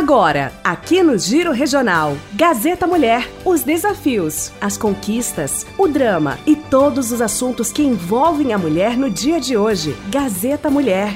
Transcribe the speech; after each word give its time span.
Agora, 0.00 0.50
aqui 0.64 1.02
no 1.02 1.18
Giro 1.18 1.52
Regional, 1.52 2.16
Gazeta 2.32 2.86
Mulher, 2.86 3.30
os 3.44 3.62
desafios, 3.62 4.50
as 4.58 4.78
conquistas, 4.78 5.66
o 5.76 5.86
drama 5.86 6.38
e 6.46 6.56
todos 6.56 7.12
os 7.12 7.20
assuntos 7.20 7.70
que 7.70 7.82
envolvem 7.82 8.54
a 8.54 8.58
mulher 8.58 8.96
no 8.96 9.10
dia 9.10 9.38
de 9.38 9.58
hoje. 9.58 9.94
Gazeta 10.10 10.70
Mulher. 10.70 11.12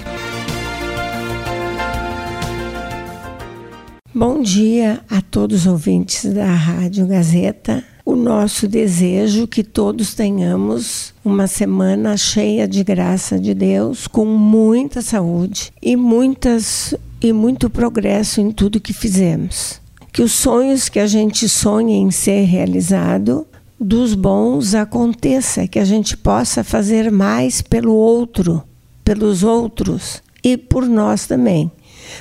Bom 4.15 4.43
dia 4.43 5.03
a 5.11 5.23
todos 5.23 5.61
os 5.61 5.67
ouvintes 5.67 6.27
da 6.27 6.45
Rádio 6.45 7.07
Gazeta. 7.07 7.94
O 8.07 8.15
nosso 8.17 8.69
desejo 8.69 9.49
que 9.49 9.65
todos 9.65 10.15
tenhamos 10.15 11.15
uma 11.25 11.47
semana 11.47 12.19
cheia 12.19 12.69
de 12.69 12.85
graça 12.85 13.39
de 13.39 13.55
Deus, 13.55 14.07
com 14.07 14.27
muita 14.27 15.01
saúde 15.01 15.73
e 15.81 15.97
muitas 15.97 16.95
e 17.23 17.33
muito 17.33 17.71
progresso 17.71 18.43
em 18.43 18.51
tudo 18.51 18.79
que 18.79 18.93
fizemos. 18.93 19.81
Que 20.13 20.21
os 20.21 20.33
sonhos 20.33 20.91
que 20.91 21.01
a 21.01 21.07
gente 21.07 21.49
sonha 21.49 21.97
em 21.97 22.11
ser 22.11 22.45
realizado, 22.45 23.47
dos 23.81 24.13
bons 24.13 24.75
aconteça, 24.75 25.67
que 25.67 25.79
a 25.79 25.85
gente 25.85 26.15
possa 26.15 26.63
fazer 26.63 27.11
mais 27.11 27.63
pelo 27.63 27.95
outro, 27.95 28.63
pelos 29.03 29.43
outros 29.43 30.23
e 30.43 30.59
por 30.59 30.87
nós 30.87 31.27
também. 31.27 31.73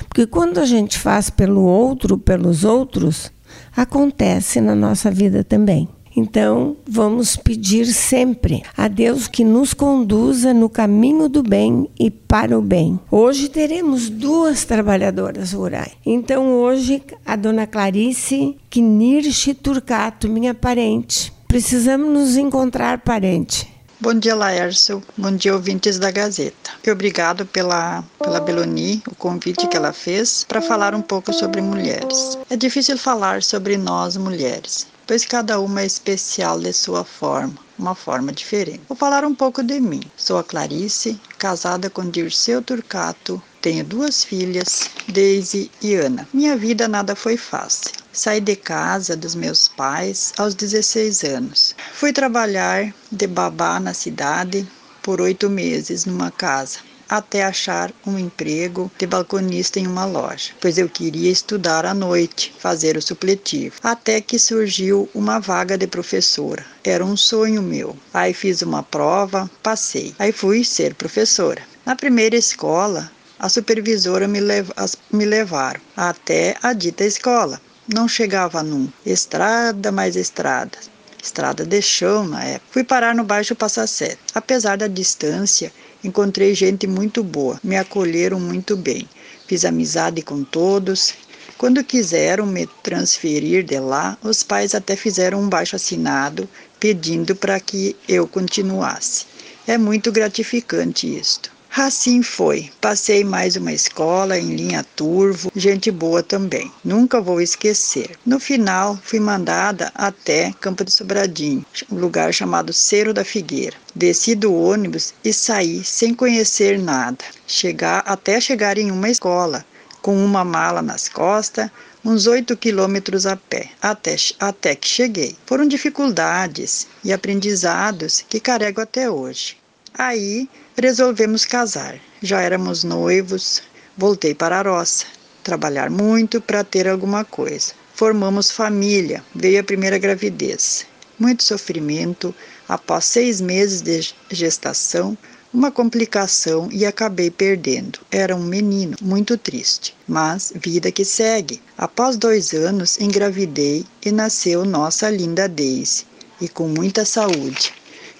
Porque 0.08 0.26
quando 0.26 0.58
a 0.58 0.64
gente 0.64 0.98
faz 0.98 1.28
pelo 1.28 1.62
outro, 1.62 2.16
pelos 2.16 2.64
outros, 2.64 3.30
acontece 3.76 4.60
na 4.60 4.74
nossa 4.74 5.10
vida 5.10 5.42
também. 5.42 5.88
Então, 6.16 6.76
vamos 6.86 7.36
pedir 7.36 7.86
sempre 7.86 8.62
a 8.76 8.86
Deus 8.86 9.26
que 9.26 9.44
nos 9.44 9.74
conduza 9.74 10.54
no 10.54 10.68
caminho 10.68 11.28
do 11.28 11.42
bem 11.42 11.90
e 11.98 12.08
para 12.08 12.56
o 12.56 12.62
bem. 12.62 13.00
Hoje 13.10 13.48
teremos 13.48 14.08
duas 14.08 14.64
trabalhadoras 14.64 15.52
rurais. 15.52 15.92
Então, 16.06 16.52
hoje, 16.52 17.02
a 17.26 17.34
dona 17.34 17.66
Clarice 17.66 18.56
Knirsch 18.70 19.54
Turcato, 19.60 20.28
minha 20.28 20.54
parente. 20.54 21.32
Precisamos 21.48 22.08
nos 22.08 22.36
encontrar, 22.36 22.98
parente. 22.98 23.73
Bom 24.04 24.12
dia, 24.12 24.34
Laércio. 24.34 25.02
Bom 25.16 25.34
dia, 25.34 25.54
ouvintes 25.54 25.98
da 25.98 26.10
Gazeta. 26.10 26.72
Obrigado 26.92 27.46
pela, 27.46 28.04
pela 28.18 28.38
Beloni, 28.38 29.02
o 29.10 29.14
convite 29.14 29.66
que 29.66 29.78
ela 29.78 29.94
fez 29.94 30.44
para 30.46 30.60
falar 30.60 30.94
um 30.94 31.00
pouco 31.00 31.32
sobre 31.32 31.62
mulheres. 31.62 32.36
É 32.50 32.54
difícil 32.54 32.98
falar 32.98 33.42
sobre 33.42 33.78
nós, 33.78 34.18
mulheres 34.18 34.86
pois 35.06 35.24
cada 35.24 35.60
uma 35.60 35.82
é 35.82 35.86
especial 35.86 36.58
de 36.58 36.72
sua 36.72 37.04
forma, 37.04 37.54
uma 37.78 37.94
forma 37.94 38.32
diferente. 38.32 38.80
Vou 38.88 38.96
falar 38.96 39.24
um 39.24 39.34
pouco 39.34 39.62
de 39.62 39.80
mim. 39.80 40.00
Sou 40.16 40.38
a 40.38 40.44
Clarice, 40.44 41.20
casada 41.38 41.90
com 41.90 42.08
Dirceu 42.08 42.62
Turcato, 42.62 43.42
tenho 43.60 43.84
duas 43.84 44.24
filhas, 44.24 44.90
Daisy 45.08 45.70
e 45.82 45.94
Ana. 45.94 46.26
Minha 46.32 46.56
vida 46.56 46.88
nada 46.88 47.14
foi 47.14 47.36
fácil. 47.36 48.03
Saí 48.14 48.40
de 48.40 48.54
casa 48.54 49.16
dos 49.16 49.34
meus 49.34 49.66
pais 49.66 50.32
aos 50.38 50.54
16 50.54 51.24
anos. 51.24 51.74
Fui 51.94 52.12
trabalhar 52.12 52.94
de 53.10 53.26
babá 53.26 53.80
na 53.80 53.92
cidade 53.92 54.64
por 55.02 55.20
oito 55.20 55.50
meses 55.50 56.04
numa 56.04 56.30
casa 56.30 56.78
até 57.08 57.44
achar 57.44 57.92
um 58.06 58.18
emprego 58.18 58.90
de 58.98 59.06
balconista 59.06 59.78
em 59.78 59.86
uma 59.86 60.04
loja, 60.04 60.52
pois 60.60 60.78
eu 60.78 60.88
queria 60.88 61.30
estudar 61.30 61.84
à 61.84 61.92
noite, 61.92 62.54
fazer 62.58 62.96
o 62.96 63.02
supletivo. 63.02 63.76
Até 63.82 64.20
que 64.20 64.38
surgiu 64.38 65.08
uma 65.14 65.38
vaga 65.38 65.76
de 65.76 65.86
professora. 65.86 66.64
Era 66.82 67.04
um 67.04 67.16
sonho 67.16 67.62
meu. 67.62 67.96
Aí 68.12 68.32
fiz 68.32 68.62
uma 68.62 68.82
prova, 68.82 69.50
passei. 69.62 70.14
Aí 70.18 70.32
fui 70.32 70.64
ser 70.64 70.94
professora. 70.94 71.62
Na 71.84 71.94
primeira 71.94 72.36
escola, 72.36 73.10
a 73.38 73.48
supervisora 73.48 74.26
me, 74.26 74.40
lev 74.40 74.70
me 75.12 75.24
levaram 75.24 75.80
até 75.96 76.56
a 76.62 76.72
dita 76.72 77.04
escola. 77.04 77.60
Não 77.86 78.08
chegava 78.08 78.62
num. 78.62 78.88
Estrada 79.04 79.92
mais 79.92 80.16
estrada 80.16 80.78
estrada 81.22 81.64
de 81.64 81.80
chão 81.80 82.26
na 82.26 82.44
época. 82.44 82.66
Fui 82.70 82.84
parar 82.84 83.14
no 83.14 83.24
baixo 83.24 83.54
Passa 83.54 83.86
Sete. 83.86 84.18
Apesar 84.34 84.76
da 84.76 84.86
distância, 84.86 85.72
Encontrei 86.04 86.54
gente 86.54 86.86
muito 86.86 87.24
boa, 87.24 87.58
me 87.64 87.78
acolheram 87.78 88.38
muito 88.38 88.76
bem. 88.76 89.08
Fiz 89.46 89.64
amizade 89.64 90.20
com 90.20 90.44
todos. 90.44 91.14
Quando 91.56 91.82
quiseram 91.82 92.44
me 92.44 92.66
transferir 92.82 93.64
de 93.64 93.80
lá, 93.80 94.18
os 94.22 94.42
pais 94.42 94.74
até 94.74 94.96
fizeram 94.96 95.40
um 95.40 95.48
baixo 95.48 95.76
assinado 95.76 96.46
pedindo 96.78 97.34
para 97.34 97.58
que 97.58 97.96
eu 98.06 98.28
continuasse. 98.28 99.24
É 99.66 99.78
muito 99.78 100.12
gratificante 100.12 101.06
isto. 101.06 101.53
Assim 101.76 102.22
foi. 102.22 102.70
Passei 102.80 103.24
mais 103.24 103.56
uma 103.56 103.72
escola 103.72 104.38
em 104.38 104.54
linha 104.54 104.86
turvo, 104.94 105.50
gente 105.56 105.90
boa 105.90 106.22
também. 106.22 106.70
Nunca 106.84 107.20
vou 107.20 107.40
esquecer. 107.40 108.16
No 108.24 108.38
final, 108.38 108.96
fui 109.02 109.18
mandada 109.18 109.90
até 109.92 110.52
Campo 110.60 110.84
de 110.84 110.92
Sobradinho, 110.92 111.66
um 111.90 111.96
lugar 111.96 112.32
chamado 112.32 112.72
Cerro 112.72 113.12
da 113.12 113.24
Figueira. 113.24 113.76
Desci 113.92 114.36
do 114.36 114.54
ônibus 114.54 115.12
e 115.24 115.32
saí 115.32 115.82
sem 115.82 116.14
conhecer 116.14 116.78
nada. 116.78 117.24
Chegar 117.44 118.04
até 118.06 118.40
chegar 118.40 118.78
em 118.78 118.92
uma 118.92 119.10
escola, 119.10 119.66
com 120.00 120.16
uma 120.24 120.44
mala 120.44 120.80
nas 120.80 121.08
costas, 121.08 121.68
uns 122.04 122.28
oito 122.28 122.56
quilômetros 122.56 123.26
a 123.26 123.34
pé, 123.34 123.70
até, 123.82 124.14
até 124.38 124.76
que 124.76 124.86
cheguei. 124.86 125.34
Foram 125.44 125.66
dificuldades 125.66 126.86
e 127.02 127.12
aprendizados 127.12 128.24
que 128.28 128.38
carrego 128.38 128.80
até 128.80 129.10
hoje. 129.10 129.56
Aí 129.96 130.48
resolvemos 130.76 131.44
casar. 131.44 132.00
Já 132.20 132.40
éramos 132.40 132.82
noivos, 132.82 133.62
voltei 133.96 134.34
para 134.34 134.58
a 134.58 134.62
roça, 134.62 135.06
trabalhar 135.44 135.88
muito 135.88 136.40
para 136.40 136.64
ter 136.64 136.88
alguma 136.88 137.24
coisa. 137.24 137.72
Formamos 137.94 138.50
família, 138.50 139.24
veio 139.32 139.60
a 139.60 139.64
primeira 139.64 139.96
gravidez. 139.96 140.84
Muito 141.16 141.44
sofrimento, 141.44 142.34
após 142.68 143.04
seis 143.04 143.40
meses 143.40 143.82
de 143.82 144.12
gestação, 144.30 145.16
uma 145.52 145.70
complicação 145.70 146.68
e 146.72 146.84
acabei 146.84 147.30
perdendo. 147.30 148.00
Era 148.10 148.34
um 148.34 148.42
menino, 148.42 148.96
muito 149.00 149.38
triste, 149.38 149.96
mas 150.08 150.52
vida 150.56 150.90
que 150.90 151.04
segue. 151.04 151.62
Após 151.78 152.16
dois 152.16 152.52
anos, 152.52 152.98
engravidei 153.00 153.86
e 154.04 154.10
nasceu 154.10 154.64
nossa 154.64 155.08
linda 155.08 155.48
Daisy, 155.48 156.04
e 156.40 156.48
com 156.48 156.66
muita 156.66 157.04
saúde. 157.04 157.72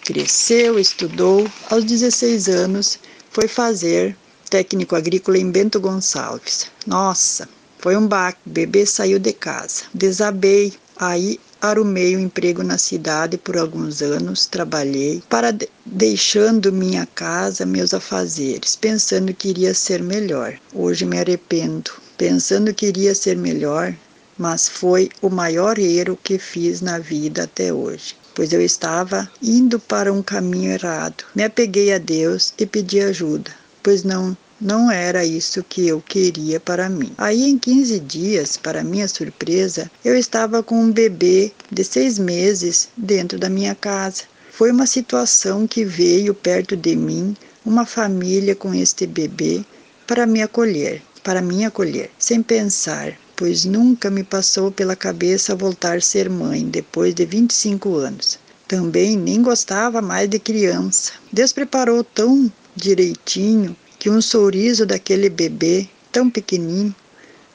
Cresceu, 0.04 0.78
estudou, 0.78 1.50
aos 1.70 1.82
16 1.82 2.46
anos 2.50 2.98
foi 3.30 3.48
fazer 3.48 4.14
técnico 4.50 4.94
agrícola 4.94 5.38
em 5.38 5.50
Bento 5.50 5.80
Gonçalves. 5.80 6.66
Nossa, 6.86 7.48
foi 7.78 7.96
um 7.96 8.06
baque. 8.06 8.38
Bebê 8.44 8.84
saiu 8.84 9.18
de 9.18 9.32
casa. 9.32 9.84
Desabei. 9.94 10.74
Aí 10.94 11.40
arrumei 11.58 12.18
um 12.18 12.20
emprego 12.20 12.62
na 12.62 12.76
cidade 12.76 13.38
por 13.38 13.56
alguns 13.56 14.02
anos, 14.02 14.44
trabalhei, 14.44 15.22
para 15.26 15.50
de 15.50 15.70
deixando 15.86 16.70
minha 16.70 17.06
casa, 17.06 17.64
meus 17.64 17.94
afazeres, 17.94 18.76
pensando 18.76 19.32
que 19.32 19.48
iria 19.48 19.72
ser 19.72 20.02
melhor. 20.02 20.58
Hoje 20.74 21.06
me 21.06 21.18
arrependo, 21.18 21.92
pensando 22.18 22.74
que 22.74 22.88
iria 22.88 23.14
ser 23.14 23.38
melhor, 23.38 23.94
mas 24.36 24.68
foi 24.68 25.08
o 25.22 25.30
maior 25.30 25.78
erro 25.78 26.18
que 26.22 26.38
fiz 26.38 26.82
na 26.82 26.98
vida 26.98 27.44
até 27.44 27.72
hoje 27.72 28.14
pois 28.34 28.52
eu 28.52 28.60
estava 28.60 29.30
indo 29.40 29.78
para 29.78 30.12
um 30.12 30.22
caminho 30.22 30.72
errado. 30.72 31.24
Me 31.34 31.44
apeguei 31.44 31.92
a 31.92 31.98
Deus 31.98 32.52
e 32.58 32.66
pedi 32.66 33.00
ajuda, 33.00 33.50
pois 33.82 34.02
não 34.02 34.36
não 34.60 34.90
era 34.90 35.24
isso 35.24 35.64
que 35.64 35.86
eu 35.86 36.00
queria 36.00 36.58
para 36.58 36.88
mim. 36.88 37.12
Aí, 37.18 37.42
em 37.42 37.58
15 37.58 38.00
dias, 38.00 38.56
para 38.56 38.84
minha 38.84 39.06
surpresa, 39.06 39.90
eu 40.04 40.16
estava 40.16 40.62
com 40.62 40.76
um 40.80 40.90
bebê 40.90 41.52
de 41.70 41.84
seis 41.84 42.18
meses 42.18 42.88
dentro 42.96 43.38
da 43.38 43.50
minha 43.50 43.74
casa. 43.74 44.22
Foi 44.50 44.70
uma 44.70 44.86
situação 44.86 45.66
que 45.66 45.84
veio 45.84 46.32
perto 46.32 46.76
de 46.76 46.96
mim, 46.96 47.36
uma 47.66 47.84
família 47.84 48.54
com 48.54 48.72
este 48.72 49.06
bebê, 49.06 49.64
para 50.06 50.24
me 50.24 50.40
acolher, 50.40 51.02
para 51.22 51.42
me 51.42 51.64
acolher, 51.64 52.10
sem 52.18 52.42
pensar 52.42 53.18
pois 53.36 53.64
nunca 53.64 54.10
me 54.10 54.22
passou 54.22 54.70
pela 54.70 54.94
cabeça 54.94 55.54
voltar 55.54 55.96
a 55.96 56.00
ser 56.00 56.28
mãe 56.30 56.64
depois 56.64 57.14
de 57.14 57.24
25 57.24 57.96
anos. 57.96 58.38
Também 58.66 59.16
nem 59.16 59.42
gostava 59.42 60.00
mais 60.00 60.28
de 60.28 60.38
criança. 60.38 61.12
Deus 61.32 61.52
preparou 61.52 62.02
tão 62.02 62.50
direitinho 62.74 63.76
que 63.98 64.08
um 64.10 64.20
sorriso 64.20 64.86
daquele 64.86 65.28
bebê, 65.28 65.88
tão 66.10 66.30
pequenino, 66.30 66.94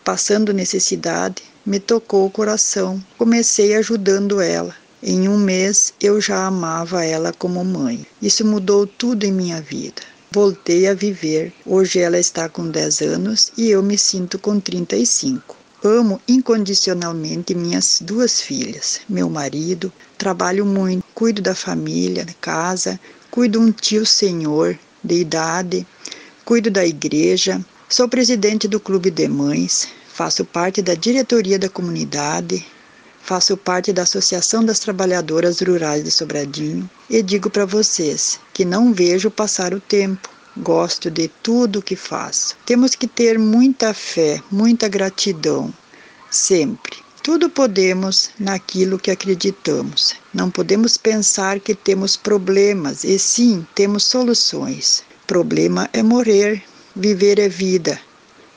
passando 0.03 0.53
necessidade, 0.53 1.43
me 1.65 1.79
tocou 1.79 2.25
o 2.25 2.31
coração. 2.31 3.03
Comecei 3.17 3.75
ajudando 3.75 4.41
ela. 4.41 4.75
Em 5.01 5.29
um 5.29 5.37
mês 5.37 5.93
eu 6.01 6.19
já 6.19 6.45
amava 6.45 7.05
ela 7.05 7.31
como 7.31 7.63
mãe. 7.63 8.05
Isso 8.21 8.45
mudou 8.45 8.85
tudo 8.85 9.23
em 9.23 9.31
minha 9.31 9.61
vida. 9.61 10.01
Voltei 10.31 10.87
a 10.87 10.93
viver. 10.93 11.53
Hoje 11.65 11.99
ela 11.99 12.19
está 12.19 12.47
com 12.49 12.69
10 12.69 13.01
anos 13.01 13.51
e 13.57 13.69
eu 13.69 13.81
me 13.81 13.97
sinto 13.97 14.37
com 14.37 14.59
35. 14.59 15.58
Amo 15.83 16.19
incondicionalmente 16.27 17.55
minhas 17.55 17.99
duas 18.01 18.41
filhas, 18.41 18.99
meu 19.07 19.29
marido, 19.29 19.89
trabalho 20.17 20.65
muito, 20.65 21.05
cuido 21.15 21.41
da 21.41 21.55
família, 21.55 22.27
casa, 22.41 22.99
cuido 23.31 23.61
um 23.61 23.71
tio 23.71 24.05
senhor 24.05 24.77
de 25.01 25.15
idade, 25.15 25.87
cuido 26.43 26.69
da 26.69 26.85
igreja, 26.85 27.63
sou 27.87 28.09
presidente 28.09 28.67
do 28.67 28.77
clube 28.77 29.09
de 29.09 29.29
mães, 29.29 29.87
faço 30.13 30.43
parte 30.43 30.81
da 30.81 30.95
diretoria 30.95 31.57
da 31.57 31.69
comunidade, 31.69 32.67
faço 33.21 33.55
parte 33.55 33.93
da 33.93 34.01
Associação 34.01 34.65
das 34.65 34.79
Trabalhadoras 34.79 35.61
Rurais 35.61 36.03
de 36.03 36.11
Sobradinho 36.11 36.89
e 37.09 37.23
digo 37.23 37.49
para 37.49 37.65
vocês 37.65 38.37
que 38.53 38.65
não 38.65 38.91
vejo 38.93 39.31
passar 39.31 39.73
o 39.73 39.79
tempo. 39.79 40.38
Gosto 40.61 41.09
de 41.09 41.29
tudo 41.41 41.81
que 41.81 41.95
faço. 41.95 42.57
Temos 42.65 42.93
que 42.93 43.07
ter 43.07 43.39
muita 43.39 43.93
fé, 43.93 44.41
muita 44.51 44.89
gratidão, 44.89 45.73
sempre. 46.29 46.97
Tudo 47.23 47.49
podemos 47.49 48.31
naquilo 48.37 48.99
que 48.99 49.09
acreditamos. 49.09 50.15
Não 50.33 50.51
podemos 50.51 50.97
pensar 50.97 51.61
que 51.61 51.73
temos 51.73 52.17
problemas, 52.17 53.05
e 53.05 53.17
sim 53.17 53.65
temos 53.73 54.03
soluções. 54.03 55.03
Problema 55.25 55.89
é 55.93 56.03
morrer, 56.03 56.61
viver 56.93 57.39
é 57.39 57.47
vida. 57.47 57.97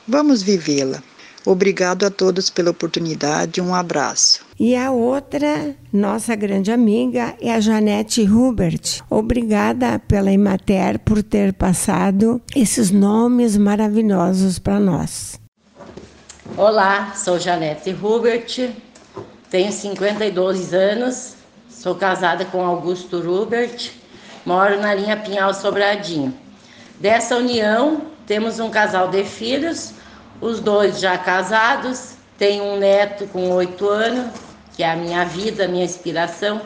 Vamos 0.05 0.41
vivê-la. 0.41 1.01
Obrigado 1.45 2.05
a 2.05 2.09
todos 2.09 2.49
pela 2.49 2.71
oportunidade, 2.71 3.59
um 3.59 3.75
abraço. 3.75 4.45
E 4.57 4.75
a 4.75 4.91
outra, 4.91 5.75
nossa 5.91 6.35
grande 6.35 6.71
amiga, 6.71 7.35
é 7.41 7.53
a 7.53 7.59
Janete 7.59 8.21
Hubert. 8.21 9.01
Obrigada 9.09 9.99
pela 9.99 10.31
Imater 10.31 10.99
por 10.99 11.21
ter 11.21 11.51
passado 11.51 12.41
esses 12.55 12.91
nomes 12.91 13.57
maravilhosos 13.57 14.57
para 14.57 14.79
nós. 14.79 15.37
Olá, 16.55 17.13
sou 17.15 17.37
Janete 17.37 17.89
Hubert, 17.91 18.71
tenho 19.49 19.71
52 19.71 20.73
anos, 20.73 21.35
sou 21.69 21.95
casada 21.95 22.45
com 22.45 22.63
Augusto 22.65 23.17
Hubert, 23.17 23.91
moro 24.45 24.79
na 24.79 24.93
linha 24.93 25.17
Pinhal 25.17 25.53
Sobradinho. 25.53 26.33
Dessa 26.99 27.35
união, 27.35 28.03
temos 28.25 28.59
um 28.59 28.69
casal 28.69 29.09
de 29.09 29.23
filhos, 29.25 29.93
os 30.43 30.59
dois 30.59 30.99
já 30.99 31.17
casados, 31.17 32.15
tenho 32.37 32.65
um 32.65 32.77
neto 32.77 33.25
com 33.27 33.49
oito 33.51 33.87
anos, 33.87 34.29
que 34.75 34.83
é 34.83 34.91
a 34.91 34.95
minha 34.95 35.23
vida, 35.23 35.63
a 35.63 35.67
minha 35.69 35.85
inspiração. 35.85 36.61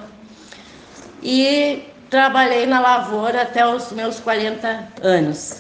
E 1.22 1.84
trabalhei 2.10 2.66
na 2.66 2.80
lavoura 2.80 3.44
até 3.44 3.66
os 3.68 3.92
meus 3.92 4.20
40 4.20 4.88
anos. 5.04 5.58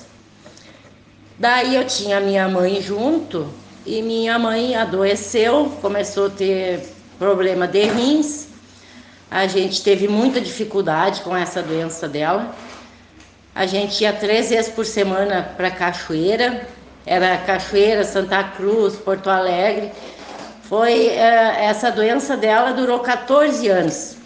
Daí 1.38 1.75
eu 1.75 1.86
tinha 1.86 2.19
minha 2.19 2.48
mãe 2.48 2.81
junto 2.81 3.48
e 3.86 4.02
minha 4.02 4.40
mãe 4.40 4.75
adoeceu, 4.75 5.78
começou 5.80 6.25
a 6.25 6.31
ter 6.31 6.90
problema 7.19 7.68
de 7.68 7.84
rins. 7.84 8.48
A 9.30 9.46
gente 9.46 9.84
teve 9.84 10.08
muita 10.08 10.42
dificuldade 10.42 11.22
com 11.22 11.38
essa 11.38 11.62
doença 11.62 12.08
dela. 12.08 12.56
A 13.54 13.68
gente 13.68 14.02
ia 14.02 14.14
três 14.14 14.50
vezes 14.50 14.72
por 14.72 14.86
semana 14.86 15.54
para 15.56 15.69
cachoeira, 15.69 16.68
era 17.07 17.38
Cachoeira, 17.38 18.04
Santa 18.04 18.44
Cruz, 18.44 18.98
Porto 18.98 19.30
Alegre. 19.30 19.92
Foi 20.63 21.07
é, 21.07 21.65
essa 21.65 21.89
doença 21.89 22.36
dela 22.36 22.74
durou 22.74 23.00
14 23.00 23.68
anos. 23.69 24.18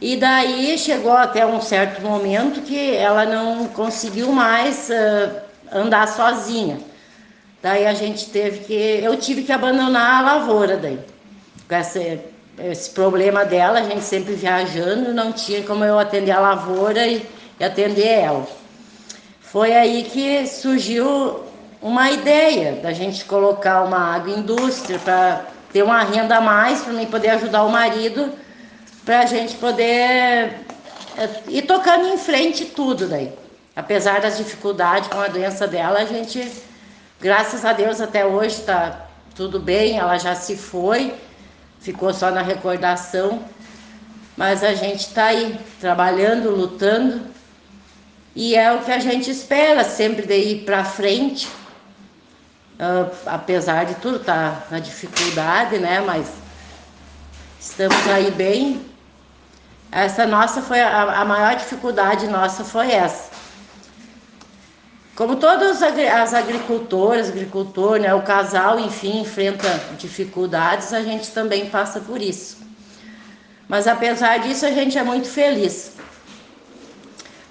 E 0.00 0.16
daí 0.16 0.76
chegou 0.76 1.12
até 1.12 1.46
um 1.46 1.60
certo 1.60 2.02
momento 2.02 2.60
que 2.60 2.94
ela 2.94 3.24
não 3.24 3.66
conseguiu 3.68 4.30
mais 4.32 4.90
uh, 4.90 5.36
andar 5.72 6.08
sozinha. 6.08 6.78
Daí 7.62 7.86
a 7.86 7.94
gente 7.94 8.28
teve 8.28 8.64
que, 8.64 8.74
eu 8.74 9.16
tive 9.16 9.42
que 9.42 9.52
abandonar 9.52 10.22
a 10.22 10.34
lavoura 10.34 10.76
daí. 10.76 10.98
Com 11.66 11.74
esse, 11.76 12.20
esse 12.58 12.90
problema 12.90 13.44
dela, 13.44 13.78
a 13.78 13.82
gente 13.82 14.02
sempre 14.02 14.34
viajando, 14.34 15.14
não 15.14 15.32
tinha 15.32 15.62
como 15.62 15.84
eu 15.84 15.98
atender 15.98 16.32
a 16.32 16.40
lavoura 16.40 17.06
e, 17.06 17.24
e 17.58 17.64
atender 17.64 18.06
ela. 18.06 18.46
Foi 19.40 19.72
aí 19.74 20.02
que 20.04 20.46
surgiu 20.46 21.46
uma 21.86 22.10
ideia 22.10 22.80
da 22.82 22.92
gente 22.92 23.24
colocar 23.24 23.82
uma 23.82 24.16
agroindústria 24.16 24.98
para 24.98 25.44
ter 25.72 25.84
uma 25.84 26.02
renda 26.02 26.38
a 26.38 26.40
mais 26.40 26.80
para 26.80 26.92
mim 26.92 27.06
poder 27.06 27.30
ajudar 27.30 27.62
o 27.62 27.70
marido, 27.70 28.32
para 29.04 29.20
a 29.20 29.26
gente 29.26 29.54
poder 29.54 29.86
é, 29.86 31.28
ir 31.46 31.62
tocando 31.62 32.08
em 32.08 32.18
frente 32.18 32.64
tudo 32.64 33.06
daí. 33.06 33.32
Apesar 33.76 34.20
das 34.20 34.36
dificuldades 34.36 35.08
com 35.08 35.20
a 35.20 35.28
doença 35.28 35.68
dela, 35.68 36.00
a 36.00 36.04
gente, 36.04 36.50
graças 37.20 37.64
a 37.64 37.72
Deus, 37.72 38.00
até 38.00 38.26
hoje 38.26 38.56
está 38.56 39.06
tudo 39.36 39.60
bem, 39.60 39.96
ela 39.96 40.18
já 40.18 40.34
se 40.34 40.56
foi, 40.56 41.14
ficou 41.78 42.12
só 42.12 42.32
na 42.32 42.42
recordação, 42.42 43.44
mas 44.36 44.64
a 44.64 44.74
gente 44.74 45.02
está 45.02 45.26
aí 45.26 45.56
trabalhando, 45.80 46.50
lutando, 46.50 47.20
e 48.34 48.56
é 48.56 48.72
o 48.72 48.80
que 48.80 48.90
a 48.90 48.98
gente 48.98 49.30
espera 49.30 49.84
sempre 49.84 50.26
de 50.26 50.36
ir 50.36 50.64
para 50.64 50.84
frente 50.84 51.46
Uh, 52.78 53.10
apesar 53.24 53.84
de 53.86 53.94
tudo, 53.94 54.18
tá 54.18 54.64
na 54.70 54.78
dificuldade, 54.78 55.78
né? 55.78 56.00
Mas 56.00 56.30
estamos 57.58 58.06
aí 58.06 58.30
bem. 58.30 58.84
Essa 59.90 60.26
nossa 60.26 60.60
foi 60.60 60.80
a, 60.80 61.20
a 61.20 61.24
maior 61.24 61.56
dificuldade 61.56 62.26
nossa 62.26 62.64
foi 62.64 62.92
essa. 62.92 63.30
Como 65.14 65.36
todas 65.36 65.82
as 65.82 66.34
agricultoras, 66.34 67.30
agricultor, 67.30 67.98
né, 67.98 68.12
o 68.12 68.20
casal, 68.20 68.78
enfim, 68.78 69.22
enfrenta 69.22 69.66
dificuldades, 69.96 70.92
a 70.92 71.00
gente 71.00 71.30
também 71.30 71.70
passa 71.70 72.00
por 72.00 72.20
isso. 72.20 72.58
Mas 73.66 73.86
apesar 73.88 74.38
disso, 74.40 74.66
a 74.66 74.70
gente 74.70 74.98
é 74.98 75.02
muito 75.02 75.26
feliz. 75.26 75.92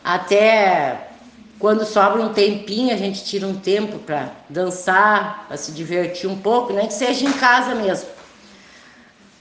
Até 0.03 1.14
quando 1.57 1.85
sobra 1.85 2.21
um 2.21 2.33
tempinho, 2.33 2.93
a 2.93 2.97
gente 2.97 3.23
tira 3.23 3.47
um 3.47 3.55
tempo 3.55 3.97
para 3.99 4.31
dançar, 4.49 5.45
para 5.47 5.57
se 5.57 5.71
divertir 5.71 6.29
um 6.29 6.37
pouco, 6.37 6.73
nem 6.73 6.87
que 6.87 6.93
seja 6.93 7.25
em 7.25 7.31
casa 7.33 7.73
mesmo. 7.73 8.09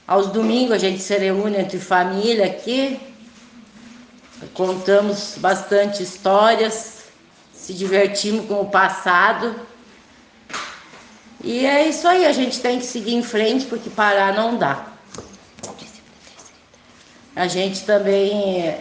Aos 0.07 0.29
domingos 0.29 0.73
a 0.73 0.79
gente 0.79 1.03
se 1.03 1.17
reúne 1.17 1.57
entre 1.57 1.79
família 1.79 2.47
aqui, 2.47 3.01
contamos 4.53 5.35
bastante 5.39 6.03
histórias, 6.03 7.05
se 7.53 7.75
divertimos 7.75 8.47
com 8.47 8.61
o 8.61 8.71
passado. 8.71 9.57
E 11.43 11.67
é 11.67 11.89
isso 11.89 12.07
aí, 12.07 12.27
a 12.27 12.33
gente 12.33 12.61
tem 12.61 12.79
que 12.79 12.87
seguir 12.87 13.15
em 13.15 13.23
frente 13.23 13.67
porque 13.67 13.91
parar 13.91 14.35
não 14.35 14.57
dá. 14.57 14.87
A 17.35 17.49
gente 17.49 17.85
também 17.85 18.77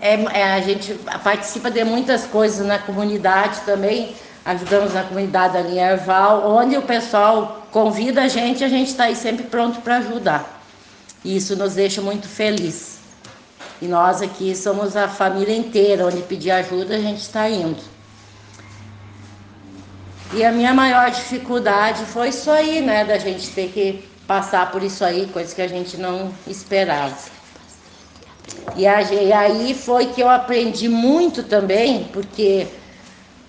é, 0.00 0.14
é, 0.14 0.52
a 0.54 0.60
gente 0.60 0.94
participa 1.22 1.70
de 1.70 1.82
muitas 1.84 2.26
coisas 2.26 2.66
na 2.66 2.78
comunidade 2.78 3.60
também. 3.60 4.14
Ajudamos 4.44 4.94
na 4.94 5.02
comunidade 5.02 5.56
ali 5.56 5.78
em 5.78 5.80
Erval, 5.80 6.48
onde 6.48 6.76
o 6.76 6.82
pessoal 6.82 7.66
convida 7.72 8.22
a 8.22 8.28
gente, 8.28 8.62
a 8.62 8.68
gente 8.68 8.88
está 8.88 9.04
aí 9.04 9.16
sempre 9.16 9.44
pronto 9.44 9.80
para 9.80 9.96
ajudar. 9.96 10.62
E 11.24 11.36
isso 11.36 11.56
nos 11.56 11.74
deixa 11.74 12.00
muito 12.00 12.28
feliz. 12.28 12.98
E 13.82 13.86
nós 13.86 14.22
aqui 14.22 14.54
somos 14.54 14.96
a 14.96 15.08
família 15.08 15.54
inteira, 15.54 16.06
onde 16.06 16.22
pedir 16.22 16.52
ajuda 16.52 16.94
a 16.94 17.00
gente 17.00 17.20
está 17.20 17.48
indo. 17.48 17.82
E 20.32 20.44
a 20.44 20.52
minha 20.52 20.72
maior 20.72 21.10
dificuldade 21.10 22.04
foi 22.04 22.28
isso 22.28 22.50
aí, 22.50 22.80
né? 22.80 23.04
Da 23.04 23.18
gente 23.18 23.50
ter 23.50 23.70
que 23.70 24.08
passar 24.26 24.70
por 24.70 24.82
isso 24.82 25.04
aí, 25.04 25.26
coisa 25.32 25.54
que 25.54 25.62
a 25.62 25.68
gente 25.68 25.96
não 25.96 26.32
esperava. 26.46 27.16
E, 28.76 28.86
aí 28.86 29.74
foi 29.74 30.06
que 30.06 30.20
eu 30.20 30.28
aprendi 30.28 30.88
muito 30.88 31.42
também, 31.42 32.04
porque 32.12 32.66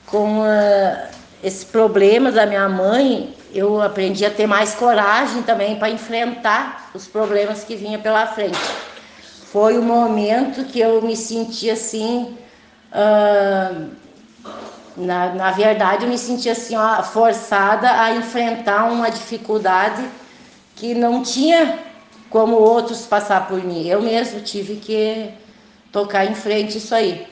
com 0.05 0.39
uh, 0.39 1.07
esse 1.43 1.65
problema 1.65 2.31
da 2.31 2.45
minha 2.45 2.69
mãe, 2.69 3.35
eu 3.53 3.81
aprendi 3.81 4.25
a 4.25 4.31
ter 4.31 4.47
mais 4.47 4.73
coragem 4.73 5.43
também 5.43 5.75
para 5.75 5.89
enfrentar 5.89 6.91
os 6.93 7.07
problemas 7.07 7.63
que 7.63 7.75
vinha 7.75 7.99
pela 7.99 8.25
frente. 8.27 8.57
Foi 9.51 9.77
o 9.77 9.81
momento 9.81 10.65
que 10.65 10.79
eu 10.79 11.01
me 11.01 11.15
senti 11.15 11.69
assim, 11.69 12.37
uh, 12.91 13.89
na, 14.95 15.33
na 15.33 15.51
verdade, 15.51 16.05
eu 16.05 16.09
me 16.09 16.17
senti 16.17 16.49
assim, 16.49 16.75
ó, 16.75 17.03
forçada 17.03 18.01
a 18.01 18.15
enfrentar 18.15 18.85
uma 18.85 19.09
dificuldade 19.09 20.03
que 20.75 20.93
não 20.93 21.21
tinha 21.21 21.86
como 22.29 22.55
outros 22.55 23.05
passar 23.05 23.47
por 23.47 23.63
mim. 23.63 23.87
Eu 23.87 24.01
mesmo 24.01 24.41
tive 24.41 24.75
que 24.75 25.31
tocar 25.91 26.25
em 26.25 26.35
frente 26.35 26.77
isso 26.77 26.93
aí. 26.93 27.27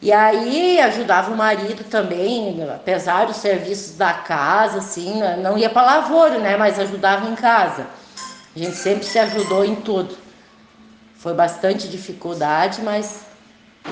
E 0.00 0.12
aí 0.12 0.80
ajudava 0.80 1.32
o 1.32 1.36
marido 1.36 1.84
também, 1.84 2.60
apesar 2.74 3.26
dos 3.26 3.36
serviços 3.36 3.96
da 3.96 4.12
casa, 4.12 4.78
assim, 4.78 5.20
não 5.40 5.56
ia 5.56 5.70
para 5.70 5.82
lavoura, 5.82 6.38
né? 6.38 6.56
Mas 6.56 6.78
ajudava 6.78 7.28
em 7.28 7.36
casa. 7.36 7.86
A 8.54 8.58
gente 8.58 8.76
sempre 8.76 9.04
se 9.04 9.18
ajudou 9.18 9.64
em 9.64 9.76
tudo. 9.76 10.16
Foi 11.14 11.34
bastante 11.34 11.86
dificuldade, 11.86 12.82
mas 12.82 13.20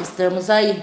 estamos 0.02 0.50
aí. 0.50 0.82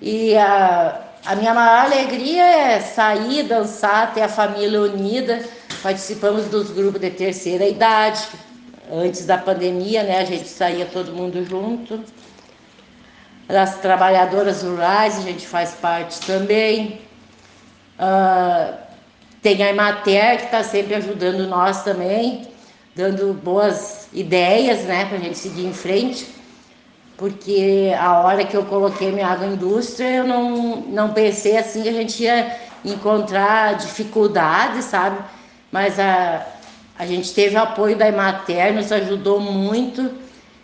E 0.00 0.34
a, 0.38 1.00
a 1.26 1.36
minha 1.36 1.52
maior 1.52 1.84
alegria 1.84 2.44
é 2.44 2.80
sair, 2.80 3.42
dançar, 3.42 4.14
ter 4.14 4.22
a 4.22 4.28
família 4.28 4.80
unida 4.80 5.44
Participamos 5.82 6.46
dos 6.46 6.70
grupos 6.70 7.00
de 7.00 7.10
terceira 7.10 7.66
idade. 7.66 8.26
Antes 8.90 9.26
da 9.26 9.38
pandemia, 9.38 10.02
né, 10.02 10.20
a 10.20 10.24
gente 10.24 10.48
saía 10.48 10.86
todo 10.86 11.12
mundo 11.12 11.44
junto. 11.44 12.02
Das 13.46 13.76
trabalhadoras 13.76 14.62
rurais, 14.62 15.18
a 15.18 15.22
gente 15.22 15.46
faz 15.46 15.72
parte 15.72 16.20
também. 16.26 17.00
Uh, 17.98 18.74
Tem 19.40 19.62
a 19.62 19.70
Emater, 19.70 20.38
que 20.38 20.44
está 20.46 20.64
sempre 20.64 20.94
ajudando 20.96 21.46
nós 21.46 21.84
também, 21.84 22.48
dando 22.96 23.32
boas 23.32 24.08
ideias, 24.12 24.80
né, 24.84 25.04
para 25.04 25.18
a 25.18 25.20
gente 25.20 25.38
seguir 25.38 25.66
em 25.66 25.72
frente. 25.72 26.26
Porque 27.16 27.92
a 27.98 28.20
hora 28.20 28.44
que 28.44 28.56
eu 28.56 28.64
coloquei 28.64 29.12
minha 29.12 29.28
agroindústria, 29.28 30.08
eu 30.08 30.26
não, 30.26 30.76
não 30.82 31.12
pensei 31.12 31.56
assim 31.56 31.82
que 31.82 31.88
a 31.88 31.92
gente 31.92 32.22
ia 32.22 32.56
encontrar 32.84 33.76
dificuldades, 33.76 34.84
sabe? 34.84 35.18
Mas 35.70 35.98
a, 35.98 36.46
a 36.98 37.06
gente 37.06 37.32
teve 37.34 37.56
apoio 37.56 37.96
da 37.96 38.08
Emater, 38.08 38.72
nos 38.72 38.90
ajudou 38.90 39.40
muito 39.40 40.10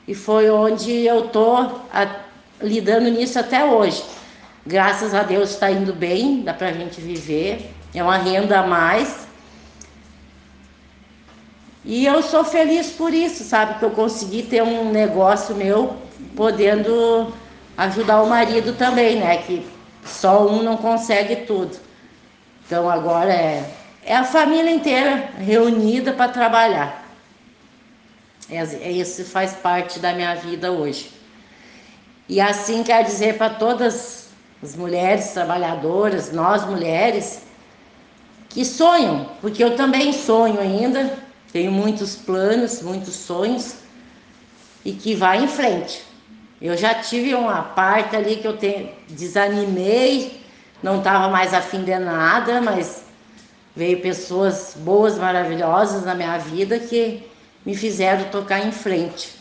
e 0.07 0.15
foi 0.15 0.51
onde 0.51 1.07
eu 1.07 1.31
a, 1.93 2.09
lidando 2.61 3.11
nisso 3.11 3.39
até 3.39 3.65
hoje. 3.65 4.03
Graças 4.67 5.15
a 5.15 5.23
Deus 5.23 5.51
está 5.51 5.71
indo 5.71 5.93
bem, 5.93 6.43
dá 6.43 6.55
para 6.55 6.69
a 6.69 6.73
gente 6.73 7.01
viver, 7.01 7.71
é 7.95 8.03
uma 8.03 8.17
renda 8.17 8.61
a 8.61 8.67
mais. 8.67 9.27
E 11.85 12.07
eu 12.07 12.23
sou 12.23 12.45
feliz 12.45 12.91
por 12.91 13.13
isso, 13.13 13.45
sabe? 13.45 13.79
Que 13.79 13.85
eu 13.85 13.91
consegui 13.91 14.43
ter 14.43 14.63
um 14.63 14.91
negócio 14.91 15.55
meu 15.55 15.97
podendo 16.35 17.31
ajudar 17.77 18.23
o 18.23 18.29
marido 18.29 18.73
também, 18.73 19.17
né? 19.17 19.37
Que 19.39 19.67
só 20.03 20.47
um 20.47 20.63
não 20.63 20.79
consegue 20.79 21.37
tudo. 21.37 21.77
Então 22.65 22.89
agora 22.89 23.33
é, 23.33 23.71
é 24.05 24.15
a 24.15 24.25
família 24.25 24.71
inteira 24.71 25.31
reunida 25.39 26.13
para 26.13 26.31
trabalhar. 26.31 27.05
É, 28.51 28.59
é, 28.59 28.93
isso 28.93 29.25
faz 29.25 29.55
parte 29.55 29.99
da 29.99 30.13
minha 30.13 30.35
vida 30.35 30.71
hoje. 30.71 31.11
E 32.29 32.41
assim 32.41 32.83
quer 32.83 33.05
dizer 33.05 33.39
para 33.39 33.51
todas 33.51 34.29
as 34.63 34.77
mulheres 34.77 35.29
trabalhadoras, 35.29 36.33
nós 36.33 36.65
mulheres, 36.65 37.43
que 38.49 38.65
sonham, 38.65 39.29
porque 39.41 39.63
eu 39.63 39.77
também 39.77 40.13
sonho 40.13 40.61
ainda, 40.61 41.19
tenho 41.53 41.73
muitos 41.73 42.17
planos, 42.17 42.83
muitos 42.83 43.15
sonhos, 43.15 43.77
e 44.85 44.93
que 44.93 45.15
vai 45.15 45.43
em 45.43 45.49
frente. 45.49 46.03
Eu 46.61 46.77
já 46.77 46.95
tive 46.95 47.35
uma 47.35 47.63
parte 47.63 48.15
ali 48.15 48.37
que 48.37 48.47
eu 48.47 48.57
te, 48.57 48.91
desanimei, 49.09 50.43
não 50.83 50.99
estava 50.99 51.29
mais 51.29 51.53
afim 51.53 51.83
de 51.83 51.99
nada, 51.99 52.61
mas 52.61 53.04
veio 53.75 54.00
pessoas 54.00 54.76
boas, 54.76 55.19
maravilhosas 55.19 56.04
na 56.04 56.14
minha 56.14 56.38
vida 56.38 56.78
que 56.78 57.28
me 57.64 57.75
fizeram 57.75 58.25
tocar 58.31 58.64
em 58.64 58.71
frente. 58.71 59.35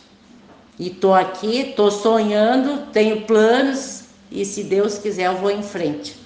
E 0.78 0.90
tô 0.90 1.14
aqui, 1.14 1.72
tô 1.76 1.90
sonhando, 1.90 2.86
tenho 2.92 3.22
planos 3.22 4.04
e 4.30 4.44
se 4.44 4.64
Deus 4.64 4.98
quiser 4.98 5.26
eu 5.26 5.36
vou 5.36 5.50
em 5.50 5.62
frente. 5.62 6.16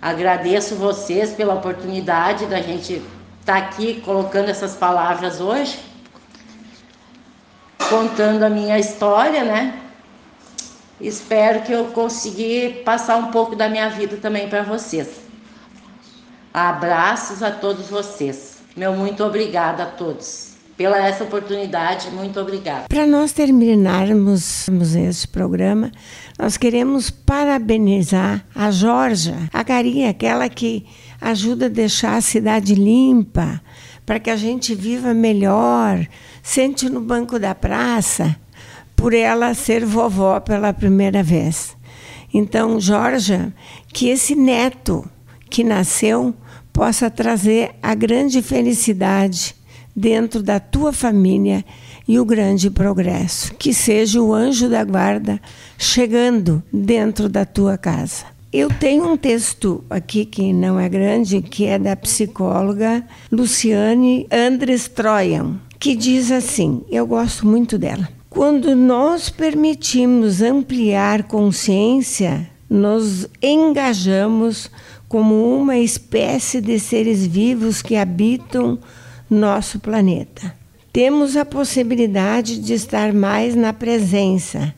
Agradeço 0.00 0.76
vocês 0.76 1.32
pela 1.32 1.54
oportunidade 1.54 2.46
da 2.46 2.60
gente 2.60 3.02
estar 3.40 3.54
tá 3.54 3.56
aqui 3.56 4.00
colocando 4.02 4.50
essas 4.50 4.76
palavras 4.76 5.40
hoje, 5.40 5.78
contando 7.88 8.44
a 8.44 8.50
minha 8.50 8.78
história, 8.78 9.42
né? 9.42 9.80
Espero 11.00 11.62
que 11.62 11.72
eu 11.72 11.86
consegui 11.86 12.82
passar 12.84 13.16
um 13.16 13.32
pouco 13.32 13.56
da 13.56 13.68
minha 13.68 13.88
vida 13.90 14.16
também 14.18 14.48
para 14.48 14.62
vocês. 14.62 15.23
Abraços 16.54 17.42
a 17.42 17.50
todos 17.50 17.88
vocês. 17.88 18.58
Meu 18.76 18.94
muito 18.94 19.24
obrigada 19.24 19.82
a 19.82 19.86
todos 19.86 20.54
pela 20.76 21.04
essa 21.04 21.24
oportunidade. 21.24 22.10
Muito 22.10 22.38
obrigada. 22.38 22.86
Para 22.88 23.04
nós 23.08 23.32
terminarmos 23.32 24.68
este 24.94 25.26
programa, 25.26 25.90
nós 26.38 26.56
queremos 26.56 27.10
parabenizar 27.10 28.46
a 28.54 28.70
Jorja, 28.70 29.34
a 29.52 29.64
carinha, 29.64 30.10
aquela 30.10 30.48
que 30.48 30.86
ajuda 31.20 31.66
a 31.66 31.68
deixar 31.68 32.18
a 32.18 32.20
cidade 32.20 32.76
limpa, 32.76 33.60
para 34.06 34.20
que 34.20 34.30
a 34.30 34.36
gente 34.36 34.76
viva 34.76 35.12
melhor, 35.12 36.06
sente 36.40 36.88
no 36.88 37.00
banco 37.00 37.36
da 37.36 37.52
praça, 37.52 38.36
por 38.94 39.12
ela 39.12 39.54
ser 39.54 39.84
vovó 39.84 40.38
pela 40.38 40.72
primeira 40.72 41.20
vez. 41.20 41.76
Então, 42.32 42.78
Jorja, 42.78 43.52
que 43.92 44.08
esse 44.08 44.36
neto 44.36 45.04
que 45.50 45.64
nasceu 45.64 46.34
possa 46.72 47.10
trazer 47.10 47.70
a 47.82 47.94
grande 47.94 48.42
felicidade 48.42 49.54
dentro 49.94 50.42
da 50.42 50.58
tua 50.58 50.92
família 50.92 51.64
e 52.06 52.18
o 52.18 52.24
grande 52.24 52.70
progresso. 52.70 53.54
Que 53.54 53.72
seja 53.72 54.20
o 54.20 54.34
anjo 54.34 54.68
da 54.68 54.84
guarda 54.84 55.40
chegando 55.78 56.62
dentro 56.72 57.28
da 57.28 57.44
tua 57.44 57.78
casa. 57.78 58.26
Eu 58.52 58.68
tenho 58.68 59.10
um 59.10 59.16
texto 59.16 59.82
aqui 59.90 60.24
que 60.24 60.52
não 60.52 60.78
é 60.78 60.88
grande, 60.88 61.42
que 61.42 61.66
é 61.66 61.76
da 61.78 61.96
psicóloga 61.96 63.04
Luciane 63.30 64.28
Andres 64.30 64.86
Troyan, 64.86 65.60
que 65.80 65.96
diz 65.96 66.30
assim: 66.30 66.82
eu 66.88 67.04
gosto 67.04 67.46
muito 67.46 67.76
dela. 67.76 68.08
Quando 68.30 68.74
nós 68.76 69.28
permitimos 69.28 70.40
ampliar 70.40 71.24
consciência, 71.24 72.48
nos 72.68 73.28
engajamos 73.42 74.70
como 75.08 75.56
uma 75.56 75.78
espécie 75.78 76.60
de 76.60 76.78
seres 76.78 77.26
vivos 77.26 77.82
que 77.82 77.96
habitam 77.96 78.78
nosso 79.28 79.78
planeta. 79.78 80.54
Temos 80.92 81.36
a 81.36 81.44
possibilidade 81.44 82.58
de 82.58 82.72
estar 82.74 83.12
mais 83.12 83.54
na 83.54 83.72
presença, 83.72 84.74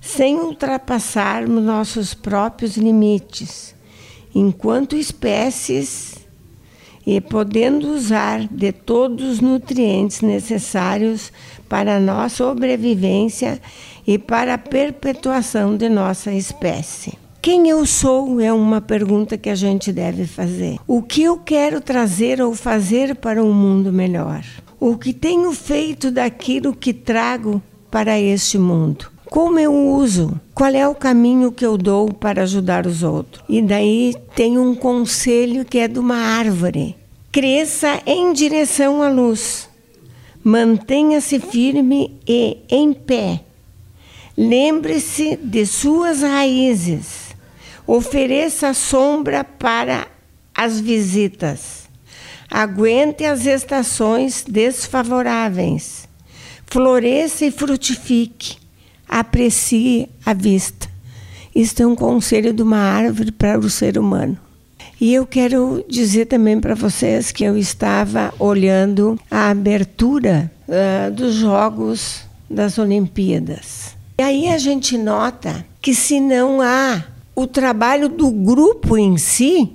sem 0.00 0.36
ultrapassarmos 0.36 1.62
nossos 1.62 2.14
próprios 2.14 2.76
limites, 2.76 3.74
enquanto 4.34 4.96
espécies 4.96 6.16
e 7.06 7.20
podendo 7.20 7.88
usar 7.94 8.46
de 8.48 8.72
todos 8.72 9.28
os 9.28 9.40
nutrientes 9.40 10.20
necessários 10.20 11.32
para 11.72 11.96
a 11.96 12.00
nossa 12.00 12.36
sobrevivência 12.36 13.58
e 14.06 14.18
para 14.18 14.52
a 14.52 14.58
perpetuação 14.58 15.74
de 15.74 15.88
nossa 15.88 16.30
espécie. 16.30 17.14
Quem 17.40 17.66
eu 17.70 17.86
sou 17.86 18.38
é 18.42 18.52
uma 18.52 18.82
pergunta 18.82 19.38
que 19.38 19.48
a 19.48 19.54
gente 19.54 19.90
deve 19.90 20.26
fazer. 20.26 20.76
O 20.86 21.00
que 21.00 21.22
eu 21.22 21.38
quero 21.38 21.80
trazer 21.80 22.42
ou 22.42 22.54
fazer 22.54 23.14
para 23.14 23.42
um 23.42 23.54
mundo 23.54 23.90
melhor? 23.90 24.44
O 24.78 24.98
que 24.98 25.14
tenho 25.14 25.50
feito 25.52 26.10
daquilo 26.10 26.76
que 26.76 26.92
trago 26.92 27.62
para 27.90 28.20
este 28.20 28.58
mundo? 28.58 29.10
Como 29.30 29.58
eu 29.58 29.74
uso? 29.74 30.38
Qual 30.54 30.74
é 30.74 30.86
o 30.86 30.94
caminho 30.94 31.50
que 31.50 31.64
eu 31.64 31.78
dou 31.78 32.12
para 32.12 32.42
ajudar 32.42 32.86
os 32.86 33.02
outros? 33.02 33.42
E 33.48 33.62
daí 33.62 34.14
tem 34.36 34.58
um 34.58 34.74
conselho 34.74 35.64
que 35.64 35.78
é 35.78 35.88
de 35.88 35.98
uma 35.98 36.16
árvore. 36.16 36.96
Cresça 37.32 37.98
em 38.04 38.34
direção 38.34 39.00
à 39.02 39.08
luz. 39.08 39.71
Mantenha-se 40.44 41.38
firme 41.38 42.18
e 42.26 42.58
em 42.68 42.92
pé. 42.92 43.40
Lembre-se 44.36 45.36
de 45.36 45.66
suas 45.66 46.22
raízes 46.22 47.32
Ofereça 47.86 48.72
sombra 48.74 49.42
para 49.42 50.06
as 50.54 50.78
visitas. 50.78 51.88
Aguente 52.48 53.24
as 53.24 53.44
estações 53.44 54.44
desfavoráveis. 54.48 56.08
Floresça 56.66 57.44
e 57.44 57.50
frutifique. 57.50 58.56
Aprecie 59.08 60.08
a 60.24 60.32
vista. 60.32 60.88
Isto 61.54 61.82
é 61.82 61.86
um 61.86 61.96
conselho 61.96 62.52
de 62.52 62.62
uma 62.62 62.78
árvore 62.78 63.32
para 63.32 63.58
o 63.58 63.68
ser 63.68 63.98
humano. 63.98 64.38
E 65.02 65.14
eu 65.14 65.26
quero 65.26 65.84
dizer 65.88 66.26
também 66.26 66.60
para 66.60 66.76
vocês 66.76 67.32
que 67.32 67.42
eu 67.42 67.58
estava 67.58 68.32
olhando 68.38 69.18
a 69.28 69.50
abertura 69.50 70.48
uh, 70.68 71.10
dos 71.10 71.34
Jogos 71.34 72.20
das 72.48 72.78
Olimpíadas. 72.78 73.96
E 74.16 74.22
aí 74.22 74.46
a 74.46 74.58
gente 74.58 74.96
nota 74.96 75.66
que 75.80 75.92
se 75.92 76.20
não 76.20 76.60
há 76.62 77.04
o 77.34 77.48
trabalho 77.48 78.08
do 78.08 78.30
grupo 78.30 78.96
em 78.96 79.18
si, 79.18 79.72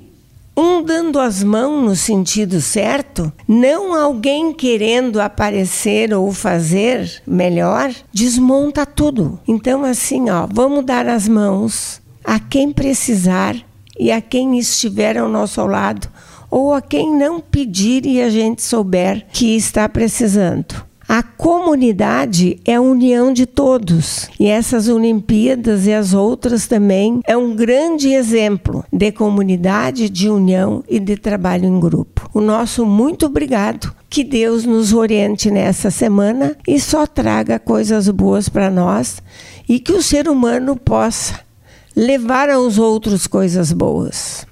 um 0.55 0.81
dando 0.81 1.19
as 1.19 1.43
mãos 1.43 1.83
no 1.83 1.93
sentido 1.93 2.61
certo, 2.61 3.29
não 3.45 3.93
alguém 3.93 4.53
querendo 4.53 5.19
aparecer 5.19 6.13
ou 6.13 6.31
fazer 6.31 7.21
melhor, 7.27 7.93
desmonta 8.13 8.85
tudo. 8.85 9.37
Então, 9.45 9.83
assim, 9.83 10.29
ó, 10.29 10.47
vamos 10.49 10.85
dar 10.85 11.05
as 11.05 11.27
mãos 11.27 12.01
a 12.23 12.39
quem 12.39 12.71
precisar 12.71 13.57
e 13.99 14.11
a 14.11 14.21
quem 14.21 14.57
estiver 14.57 15.17
ao 15.17 15.29
nosso 15.29 15.65
lado, 15.65 16.07
ou 16.49 16.73
a 16.73 16.81
quem 16.81 17.15
não 17.15 17.39
pedir 17.39 18.05
e 18.05 18.21
a 18.21 18.29
gente 18.29 18.61
souber 18.61 19.25
que 19.31 19.55
está 19.55 19.87
precisando. 19.89 20.87
A 21.09 21.23
comunidade 21.23 22.59
é 22.65 22.75
a 22.75 22.81
união 22.81 23.31
de 23.31 23.45
todos 23.45 24.27
e 24.37 24.47
essas 24.47 24.89
Olimpíadas 24.89 25.87
e 25.87 25.93
as 25.93 26.13
outras 26.13 26.67
também 26.67 27.21
é 27.25 27.37
um 27.37 27.55
grande 27.55 28.09
exemplo 28.11 28.83
de 28.91 29.09
comunidade, 29.13 30.09
de 30.09 30.29
união 30.29 30.83
e 30.85 30.99
de 30.99 31.15
trabalho 31.15 31.63
em 31.63 31.79
grupo. 31.79 32.29
O 32.33 32.41
nosso 32.41 32.85
muito 32.85 33.25
obrigado. 33.25 33.95
Que 34.09 34.21
Deus 34.21 34.65
nos 34.65 34.93
oriente 34.93 35.49
nessa 35.49 35.89
semana 35.89 36.57
e 36.67 36.79
só 36.79 37.05
traga 37.05 37.57
coisas 37.57 38.09
boas 38.09 38.49
para 38.49 38.69
nós 38.69 39.21
e 39.67 39.79
que 39.79 39.93
o 39.93 40.03
ser 40.03 40.27
humano 40.27 40.75
possa 40.75 41.46
levar 41.97 42.47
aos 42.47 42.77
outros 42.77 43.25
coisas 43.25 43.71
boas. 43.71 44.47